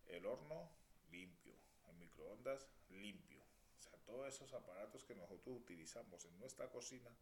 el 0.07 0.25
horno 0.25 0.71
limpio, 1.09 1.55
el 1.87 1.95
microondas 1.95 2.67
limpio. 2.89 3.43
O 3.77 3.81
sea, 3.81 3.93
todos 4.05 4.27
esos 4.27 4.53
aparatos 4.53 5.03
que 5.03 5.15
nosotros 5.15 5.55
utilizamos 5.57 6.25
en 6.25 6.37
nuestra 6.39 6.69
cocina, 6.69 7.15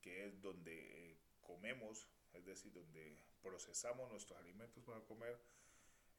que 0.00 0.26
es 0.26 0.40
donde 0.40 1.10
eh, 1.10 1.18
comemos, 1.42 2.06
es 2.32 2.44
decir, 2.46 2.72
donde 2.72 3.18
procesamos 3.42 4.10
nuestros 4.10 4.38
alimentos 4.38 4.82
para 4.84 5.00
comer, 5.00 5.38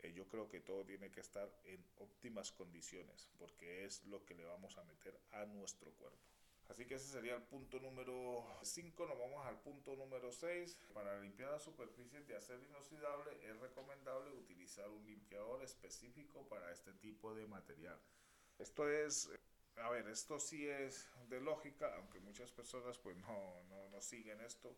eh, 0.01 0.13
yo 0.13 0.27
creo 0.27 0.49
que 0.49 0.59
todo 0.59 0.85
tiene 0.85 1.11
que 1.11 1.19
estar 1.19 1.49
en 1.65 1.83
óptimas 1.97 2.51
condiciones, 2.51 3.29
porque 3.37 3.85
es 3.85 4.03
lo 4.05 4.23
que 4.25 4.35
le 4.35 4.45
vamos 4.45 4.77
a 4.77 4.83
meter 4.83 5.19
a 5.31 5.45
nuestro 5.45 5.91
cuerpo. 5.91 6.31
Así 6.71 6.85
que 6.85 6.95
ese 6.95 7.09
sería 7.09 7.35
el 7.35 7.43
punto 7.43 7.81
número 7.81 8.45
5. 8.63 9.05
Nos 9.05 9.19
vamos 9.19 9.45
al 9.45 9.59
punto 9.59 9.93
número 9.97 10.31
6. 10.31 10.77
Para 10.93 11.19
limpiar 11.19 11.51
las 11.51 11.63
superficies 11.63 12.25
de 12.27 12.37
acero 12.37 12.63
inoxidable 12.63 13.37
es 13.45 13.59
recomendable 13.59 14.31
utilizar 14.31 14.89
un 14.89 15.05
limpiador 15.05 15.61
específico 15.63 16.47
para 16.47 16.71
este 16.71 16.93
tipo 16.93 17.35
de 17.35 17.45
material. 17.45 17.99
Esto 18.57 18.89
es, 18.89 19.29
a 19.77 19.89
ver, 19.89 20.07
esto 20.07 20.39
sí 20.39 20.65
es 20.65 21.09
de 21.27 21.41
lógica, 21.41 21.93
aunque 21.97 22.21
muchas 22.21 22.53
personas 22.53 22.97
pues 22.97 23.17
no, 23.17 23.63
no, 23.63 23.89
no 23.89 24.01
siguen 24.01 24.39
esto. 24.39 24.73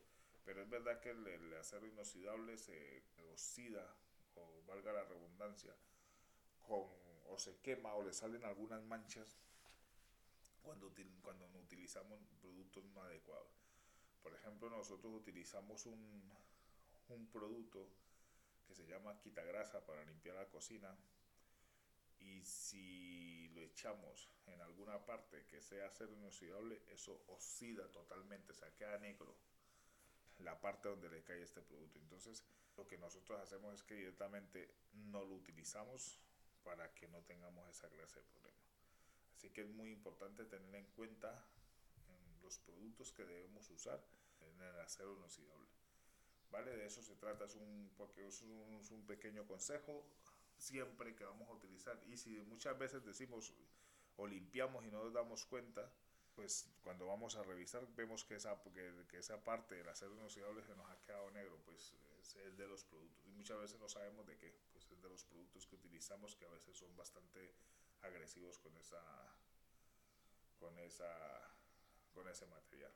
Pero 0.46 0.64
es 0.64 0.70
verdad 0.70 1.00
que 1.00 1.12
el, 1.12 1.54
acero 1.54 1.86
inoxidable 1.86 2.58
se 2.58 3.04
oxida, 3.32 3.96
o 4.36 4.64
valga 4.68 4.94
la 4.94 5.04
redundancia, 5.04 5.76
con, 6.68 6.88
o 7.30 7.38
se 7.38 7.58
quema 7.62 7.94
o 7.96 8.04
le 8.04 8.14
salen 8.14 8.44
algunas 8.46 8.84
manchas 8.84 9.38
cuando, 10.62 10.94
cuando 11.22 11.46
utilizamos 11.60 12.20
productos 12.42 12.84
no 12.86 13.04
adecuados. 13.04 13.52
Por 14.22 14.34
ejemplo, 14.34 14.70
nosotros 14.70 15.14
utilizamos 15.14 15.86
un, 15.86 16.32
un 17.10 17.28
producto 17.28 17.88
que 18.68 18.74
se 18.74 18.86
llama 18.86 19.20
quitagrasa 19.20 19.86
para 19.86 20.06
limpiar 20.06 20.36
la 20.36 20.48
cocina 20.48 20.98
y 22.20 22.42
si 22.46 23.50
lo 23.50 23.62
echamos 23.62 24.30
en 24.48 24.62
alguna 24.62 25.06
parte 25.06 25.46
que 25.48 25.62
sea 25.62 25.88
acero 25.88 26.14
inoxidable, 26.14 26.82
eso 26.90 27.22
oxida 27.28 27.92
totalmente, 27.92 28.54
o 28.54 28.56
sea, 28.56 28.74
queda 28.76 28.98
negro 28.98 29.36
la 30.40 30.60
parte 30.60 30.90
donde 30.90 31.10
le 31.10 31.24
cae 31.24 31.42
este 31.42 31.62
producto. 31.62 32.00
Entonces, 32.00 32.44
lo 32.78 32.88
que 32.88 32.98
nosotros 32.98 33.40
hacemos 33.40 33.76
es 33.76 33.84
que 33.84 33.96
directamente 33.96 34.74
no 34.94 35.24
lo 35.24 35.36
utilizamos 35.36 36.20
para 36.64 36.94
que 36.94 37.08
no 37.08 37.22
tengamos 37.24 37.70
esa 37.70 37.90
clase 37.90 38.20
de 38.20 38.26
problema. 38.26 38.58
Así 39.36 39.50
que 39.50 39.62
es 39.62 39.70
muy 39.70 39.92
importante 39.92 40.46
tener 40.46 40.74
en 40.76 40.86
cuenta 40.92 41.46
los 42.42 42.58
productos 42.60 43.12
que 43.12 43.26
debemos 43.26 43.70
usar. 43.70 44.04
en 44.42 44.62
el 44.62 44.80
acero 44.82 45.16
inoxidable. 45.16 45.70
¿Vale? 46.52 46.76
De 46.76 46.86
eso 46.86 47.02
se 47.02 47.16
trata, 47.16 47.46
es 47.46 47.56
un, 47.56 47.92
porque 47.98 48.28
es 48.28 48.42
un, 48.42 48.78
es 48.82 48.92
un 48.92 49.06
pequeño 49.06 49.48
consejo 49.48 50.06
siempre 50.58 51.16
que 51.16 51.24
vamos 51.24 51.50
a 51.50 51.54
utilizar. 51.54 52.00
Y 52.06 52.18
si 52.18 52.40
muchas 52.42 52.78
veces 52.78 53.04
decimos 53.06 53.54
o 54.18 54.28
limpiamos 54.28 54.86
y 54.86 54.92
no 54.92 55.04
nos 55.04 55.14
damos 55.14 55.46
cuenta, 55.46 55.90
pues 56.36 56.70
cuando 56.84 57.08
vamos 57.08 57.36
a 57.36 57.44
revisar 57.44 57.88
vemos 57.96 58.24
que 58.24 58.36
esa, 58.36 58.62
que, 58.64 59.06
que 59.10 59.18
esa 59.18 59.44
parte 59.44 59.76
del 59.76 59.88
acero 59.88 60.14
inoxidable 60.16 60.64
se 60.64 60.76
nos 60.76 60.90
ha 60.90 61.00
quedado 61.02 61.30
negro, 61.32 61.60
pues 61.66 61.94
es, 62.22 62.36
es, 62.36 62.58
de 62.58 62.68
los 62.68 62.84
productos. 62.84 63.26
Y 63.28 63.32
muchas 63.32 63.60
veces 63.60 63.80
no 63.80 63.88
sabemos 63.88 64.26
de 64.26 64.38
qué, 64.38 64.54
pues 64.72 64.90
es 64.92 65.02
de 65.02 65.10
los 65.10 65.24
productos 65.26 65.68
que 65.68 65.76
utilizamos 65.76 66.36
que 66.36 66.46
a 66.46 66.50
veces 66.50 66.76
son 66.76 66.96
bastante 66.96 67.54
agresivos 68.02 68.60
con 68.60 68.76
esa 68.78 69.02
con 70.60 70.78
esa 70.80 71.54
con 72.14 72.28
ese 72.28 72.46
material. 72.48 72.92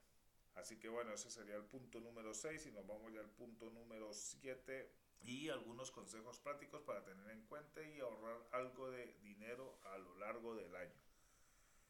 Así 0.55 0.79
que 0.79 0.89
bueno, 0.89 1.13
ese 1.13 1.29
sería 1.29 1.55
el 1.55 1.65
punto 1.65 1.99
número 1.99 2.33
6 2.33 2.65
y 2.65 2.71
nos 2.71 2.85
vamos 2.87 3.13
ya 3.13 3.19
al 3.19 3.29
punto 3.29 3.69
número 3.69 4.11
7 4.11 4.91
y 5.21 5.49
algunos 5.49 5.91
consejos 5.91 6.39
prácticos 6.39 6.81
para 6.81 7.03
tener 7.03 7.29
en 7.29 7.45
cuenta 7.45 7.81
y 7.83 7.99
ahorrar 7.99 8.37
algo 8.51 8.89
de 8.89 9.13
dinero 9.21 9.77
a 9.83 9.97
lo 9.97 10.15
largo 10.15 10.55
del 10.55 10.75
año. 10.75 11.06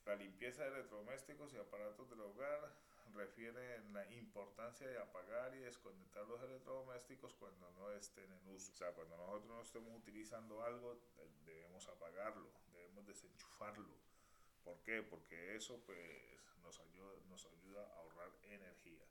La 0.07 0.15
limpieza 0.15 0.63
de 0.63 0.69
electrodomésticos 0.69 1.53
y 1.53 1.57
aparatos 1.57 2.09
del 2.09 2.21
hogar 2.21 2.73
refiere 3.13 3.75
en 3.75 3.91
la 3.91 4.09
importancia 4.13 4.87
de 4.87 4.97
apagar 4.99 5.53
y 5.53 5.59
desconectar 5.59 6.25
los 6.27 6.41
electrodomésticos 6.43 7.33
cuando 7.33 7.69
no 7.71 7.91
estén 7.91 8.31
en 8.31 8.55
uso. 8.55 8.71
O 8.71 8.75
sea, 8.77 8.93
cuando 8.93 9.17
nosotros 9.17 9.45
no 9.47 9.61
estemos 9.61 9.93
utilizando 9.97 10.63
algo, 10.63 10.97
debemos 11.45 11.89
apagarlo, 11.89 12.49
debemos 12.71 13.05
desenchufarlo. 13.05 13.97
¿Por 14.63 14.81
qué? 14.83 15.03
Porque 15.03 15.57
eso 15.57 15.83
pues 15.85 15.99
nos 16.63 16.79
ayuda, 16.79 17.11
nos 17.27 17.45
ayuda 17.45 17.85
a 17.85 17.97
ahorrar 17.97 18.31
energía. 18.43 19.03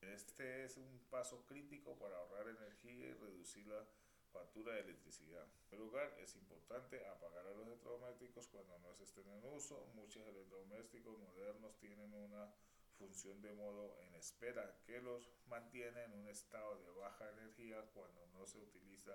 Este 0.00 0.64
es 0.64 0.76
un 0.78 0.98
paso 1.10 1.46
crítico 1.46 1.96
para 1.96 2.16
ahorrar 2.16 2.48
energía 2.48 3.06
y 3.06 3.12
reducir 3.12 3.68
la 3.68 3.86
factura 4.32 4.74
de 4.74 4.80
electricidad. 4.80 5.44
En 5.44 5.68
primer 5.68 5.86
lugar, 5.86 6.14
es 6.20 6.34
importante 6.36 7.04
apagar 7.06 7.46
a 7.46 7.50
los 7.50 7.66
electrodomésticos 7.66 8.48
cuando 8.48 8.78
no 8.78 8.94
se 8.94 9.04
estén 9.04 9.28
en 9.28 9.44
uso. 9.44 9.86
Muchos 9.94 10.26
electrodomésticos 10.26 11.18
modernos 11.18 11.76
tienen 11.78 12.12
una 12.12 12.52
función 12.98 13.40
de 13.40 13.52
modo 13.52 13.96
en 14.00 14.14
espera 14.14 14.76
que 14.84 15.00
los 15.00 15.30
mantiene 15.46 16.04
en 16.04 16.12
un 16.12 16.28
estado 16.28 16.78
de 16.82 16.90
baja 16.90 17.30
energía 17.30 17.80
cuando 17.94 18.26
no 18.28 18.46
se 18.46 18.58
utiliza 18.58 19.12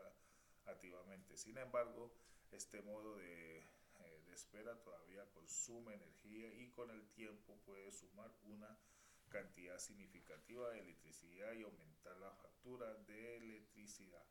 activamente. 0.65 1.37
Sin 1.37 1.57
embargo, 1.57 2.11
este 2.51 2.81
modo 2.81 3.17
de, 3.17 3.59
eh, 3.59 4.21
de 4.25 4.33
espera 4.33 4.81
todavía 4.81 5.25
consume 5.33 5.95
energía 5.95 6.53
y 6.53 6.69
con 6.69 6.89
el 6.89 7.05
tiempo 7.09 7.57
puede 7.65 7.91
sumar 7.91 8.31
una 8.45 8.77
cantidad 9.29 9.79
significativa 9.79 10.69
de 10.69 10.79
electricidad 10.79 11.53
y 11.53 11.63
aumentar 11.63 12.15
la 12.17 12.31
factura 12.31 12.93
de 12.93 13.37
electricidad. 13.37 14.23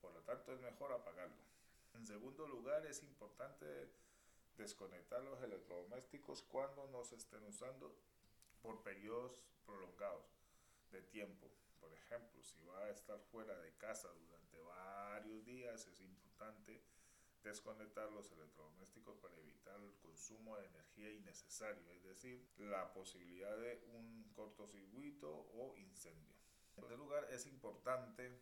Por 0.00 0.12
lo 0.12 0.20
tanto, 0.22 0.52
es 0.52 0.60
mejor 0.60 0.92
apagarlo. 0.92 1.42
En 1.94 2.06
segundo 2.06 2.46
lugar, 2.46 2.86
es 2.86 3.02
importante 3.02 3.90
desconectar 4.56 5.22
los 5.22 5.42
electrodomésticos 5.42 6.42
cuando 6.42 6.86
no 6.88 7.04
se 7.04 7.16
estén 7.16 7.42
usando 7.44 7.94
por 8.62 8.82
periodos 8.82 9.44
prolongados 9.64 10.26
de 10.92 11.02
tiempo. 11.02 11.50
Por 11.80 11.92
ejemplo, 11.92 12.42
si 12.42 12.60
va 12.64 12.84
a 12.84 12.90
estar 12.90 13.18
fuera 13.30 13.58
de 13.58 13.72
casa 13.76 14.08
durante 14.08 14.60
varios 14.60 15.44
días, 15.44 15.86
es 15.86 16.00
importante 16.00 16.82
desconectar 17.42 18.10
los 18.12 18.30
electrodomésticos 18.32 19.16
para 19.16 19.36
evitar 19.38 19.80
el 19.80 19.94
consumo 19.94 20.56
de 20.58 20.66
energía 20.66 21.10
innecesario, 21.10 21.90
es 21.92 22.02
decir, 22.04 22.46
la 22.58 22.92
posibilidad 22.92 23.56
de 23.56 23.82
un 23.94 24.30
cortocircuito 24.34 25.30
o 25.54 25.74
incendio. 25.76 26.34
En 26.76 26.82
tercer 26.82 26.98
lugar, 26.98 27.26
es 27.30 27.46
importante 27.46 28.38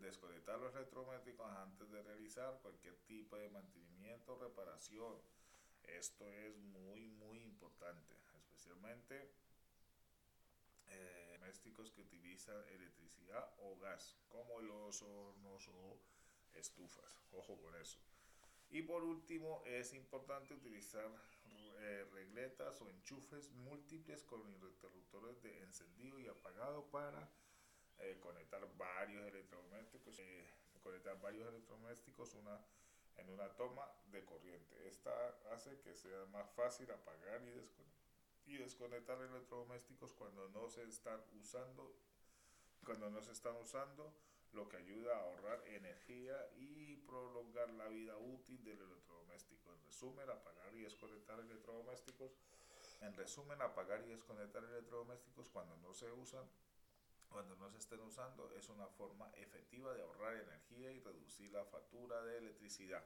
desconectar 0.00 0.58
los 0.58 0.74
electrodomésticos 0.74 1.50
antes 1.58 1.90
de 1.90 2.02
realizar 2.02 2.58
cualquier 2.62 2.96
tipo 3.06 3.36
de 3.36 3.50
mantenimiento 3.50 4.34
o 4.34 4.38
reparación. 4.38 5.16
Esto 5.84 6.26
es 6.28 6.56
muy, 6.56 7.08
muy 7.08 7.42
importante, 7.42 8.14
especialmente 8.36 9.30
eh, 10.88 11.38
domésticos 11.48 11.90
que 11.90 12.02
utilizan 12.02 12.62
electricidad 12.68 13.54
o 13.58 13.78
gas, 13.78 14.18
como 14.28 14.60
los 14.60 15.00
hornos 15.00 15.66
o 15.68 15.98
estufas. 16.54 17.22
Ojo 17.32 17.58
con 17.58 17.74
eso. 17.76 17.98
Y 18.68 18.82
por 18.82 19.02
último, 19.02 19.62
es 19.64 19.94
importante 19.94 20.52
utilizar 20.52 21.10
eh, 21.80 22.06
regletas 22.12 22.82
o 22.82 22.90
enchufes 22.90 23.50
múltiples 23.52 24.24
con 24.24 24.46
interruptores 24.46 25.40
de 25.42 25.62
encendido 25.62 26.20
y 26.20 26.28
apagado 26.28 26.84
para 26.90 27.30
eh, 28.00 28.18
conectar 28.20 28.60
varios 28.76 29.26
electrodomésticos, 29.26 30.18
eh, 30.20 30.50
conectar 30.82 31.20
varios 31.20 31.48
electrodomésticos 31.48 32.34
una, 32.34 32.60
en 33.16 33.30
una 33.30 33.48
toma 33.56 33.86
de 34.10 34.24
corriente. 34.24 34.88
Esta 34.88 35.12
hace 35.52 35.80
que 35.80 35.94
sea 35.94 36.24
más 36.26 36.48
fácil 36.50 36.90
apagar 36.90 37.42
y 37.42 37.50
desconectar, 37.50 37.98
y 38.46 38.56
desconectar 38.56 39.20
electrodomésticos 39.20 40.12
cuando 40.14 40.48
no 40.48 40.68
se 40.68 40.84
están 40.84 41.20
usando, 41.38 41.92
cuando 42.84 43.10
no 43.10 43.20
se 43.20 43.32
están 43.32 43.56
usando 43.56 44.14
lo 44.52 44.68
que 44.68 44.78
ayuda 44.78 45.16
a 45.16 45.20
ahorrar 45.20 45.62
energía 45.66 46.34
y 46.56 46.96
prolongar 47.06 47.68
la 47.70 47.88
vida 47.88 48.16
útil 48.16 48.62
del 48.64 48.80
electrodoméstico. 48.80 49.72
En 49.72 49.84
resumen, 49.84 50.30
apagar 50.30 50.74
y 50.74 50.80
desconectar 50.80 51.38
electrodomésticos. 51.40 52.32
En 53.00 53.14
resumen, 53.14 53.60
apagar 53.60 54.02
y 54.02 54.08
desconectar 54.08 54.64
electrodomésticos 54.64 55.48
cuando 55.50 55.76
no 55.76 55.92
se 55.94 56.10
usan, 56.10 56.44
cuando 57.28 57.56
no 57.56 57.70
se 57.70 57.78
estén 57.78 58.00
usando, 58.00 58.50
es 58.52 58.68
una 58.68 58.86
forma 58.88 59.30
efectiva 59.36 59.94
de 59.94 60.02
ahorrar 60.02 60.36
energía 60.36 60.92
y 60.92 61.00
reducir 61.00 61.50
la 61.52 61.64
factura 61.64 62.22
de 62.22 62.38
electricidad. 62.38 63.04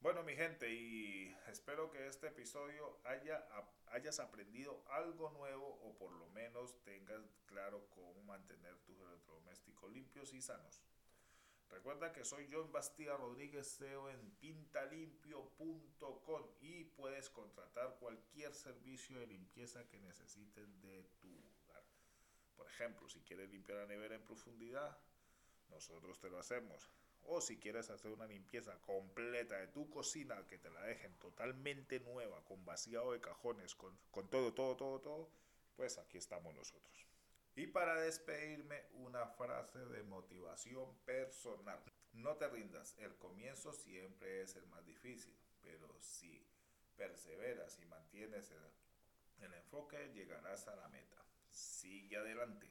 Bueno, 0.00 0.22
mi 0.22 0.36
gente, 0.36 0.70
y 0.70 1.34
espero 1.48 1.90
que 1.90 2.06
este 2.06 2.26
episodio 2.26 3.00
haya, 3.04 3.42
hayas 3.86 4.20
aprendido 4.20 4.84
algo 4.90 5.30
nuevo 5.30 5.80
o 5.82 5.96
por 5.96 6.12
lo 6.12 6.28
menos 6.28 6.78
tengas 6.84 7.22
claro 7.46 7.88
cómo 7.90 8.22
mantener 8.24 8.76
tus 8.80 9.00
electrodomésticos 9.00 9.90
limpios 9.92 10.34
y 10.34 10.42
sanos. 10.42 10.82
Recuerda 11.70 12.12
que 12.12 12.24
soy 12.24 12.48
John 12.52 12.70
Bastida 12.70 13.16
Rodríguez, 13.16 13.78
CEO 13.78 14.10
en 14.10 14.30
pintalimpio.com 14.40 16.42
y 16.60 16.84
puedes 16.84 17.30
contratar 17.30 17.96
cualquier 17.98 18.52
servicio 18.54 19.18
de 19.18 19.26
limpieza 19.26 19.88
que 19.88 19.98
necesites 20.00 20.82
de 20.82 21.02
tu. 21.20 21.42
Por 22.56 22.66
ejemplo, 22.66 23.08
si 23.08 23.20
quieres 23.20 23.50
limpiar 23.50 23.78
la 23.78 23.86
nevera 23.86 24.14
en 24.14 24.22
profundidad, 24.22 24.98
nosotros 25.68 26.18
te 26.20 26.30
lo 26.30 26.38
hacemos 26.38 26.90
o 27.26 27.40
si 27.40 27.58
quieres 27.58 27.90
hacer 27.90 28.10
una 28.12 28.26
limpieza 28.26 28.78
completa 28.82 29.56
de 29.56 29.68
tu 29.68 29.88
cocina, 29.88 30.46
que 30.46 30.58
te 30.58 30.70
la 30.70 30.82
dejen 30.82 31.14
totalmente 31.18 32.00
nueva, 32.00 32.44
con 32.44 32.64
vaciado 32.64 33.12
de 33.12 33.20
cajones, 33.20 33.74
con, 33.74 33.98
con 34.10 34.28
todo, 34.28 34.52
todo, 34.52 34.76
todo, 34.76 35.00
todo, 35.00 35.30
pues 35.76 35.98
aquí 35.98 36.18
estamos 36.18 36.54
nosotros. 36.54 37.06
Y 37.56 37.68
para 37.68 38.00
despedirme, 38.00 38.84
una 38.94 39.26
frase 39.26 39.78
de 39.78 40.02
motivación 40.02 40.94
personal. 41.04 41.80
No 42.12 42.36
te 42.36 42.48
rindas, 42.48 42.94
el 42.98 43.16
comienzo 43.16 43.72
siempre 43.72 44.42
es 44.42 44.56
el 44.56 44.66
más 44.66 44.84
difícil, 44.84 45.34
pero 45.62 45.88
si 46.00 46.46
perseveras 46.96 47.78
y 47.78 47.86
mantienes 47.86 48.50
el, 48.50 49.44
el 49.44 49.54
enfoque, 49.54 50.12
llegarás 50.12 50.68
a 50.68 50.76
la 50.76 50.88
meta. 50.88 51.24
Sigue 51.54 52.16
adelante. 52.16 52.68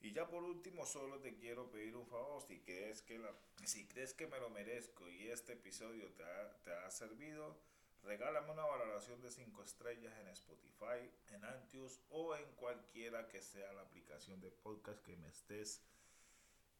Y 0.00 0.12
ya 0.12 0.28
por 0.28 0.42
último, 0.42 0.84
solo 0.84 1.20
te 1.20 1.36
quiero 1.36 1.70
pedir 1.70 1.94
un 1.96 2.06
favor, 2.06 2.42
si 2.42 2.58
crees 2.60 3.02
que, 3.02 3.18
la, 3.18 3.32
si 3.64 3.86
crees 3.86 4.12
que 4.12 4.26
me 4.26 4.40
lo 4.40 4.50
merezco 4.50 5.08
y 5.08 5.28
este 5.28 5.52
episodio 5.52 6.10
te 6.12 6.24
ha, 6.24 6.56
te 6.64 6.72
ha 6.72 6.90
servido, 6.90 7.56
regálame 8.02 8.50
una 8.50 8.64
valoración 8.64 9.22
de 9.22 9.30
5 9.30 9.62
estrellas 9.62 10.12
en 10.18 10.26
Spotify, 10.28 11.08
en 11.30 11.44
Antius 11.44 12.00
o 12.10 12.34
en 12.34 12.50
cualquiera 12.56 13.28
que 13.28 13.40
sea 13.40 13.72
la 13.74 13.82
aplicación 13.82 14.40
de 14.40 14.50
podcast 14.50 15.00
que 15.04 15.16
me 15.16 15.28
estés 15.28 15.80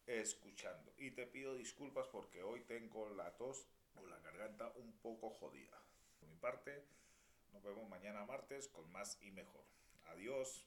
escuchando. 0.06 0.92
Y 0.98 1.12
te 1.12 1.26
pido 1.26 1.56
disculpas 1.56 2.08
porque 2.08 2.42
hoy 2.42 2.62
tengo 2.62 3.08
la 3.11 3.37
tos 3.37 3.68
o 3.94 4.06
la 4.06 4.18
garganta 4.18 4.72
un 4.74 4.92
poco 4.98 5.30
jodida. 5.30 5.80
Por 6.18 6.28
mi 6.28 6.37
parte, 6.37 6.85
nos 7.52 7.62
vemos 7.62 7.88
mañana 7.88 8.24
martes 8.24 8.66
con 8.66 8.90
más 8.90 9.16
y 9.22 9.30
mejor. 9.30 9.64
Adiós. 10.06 10.66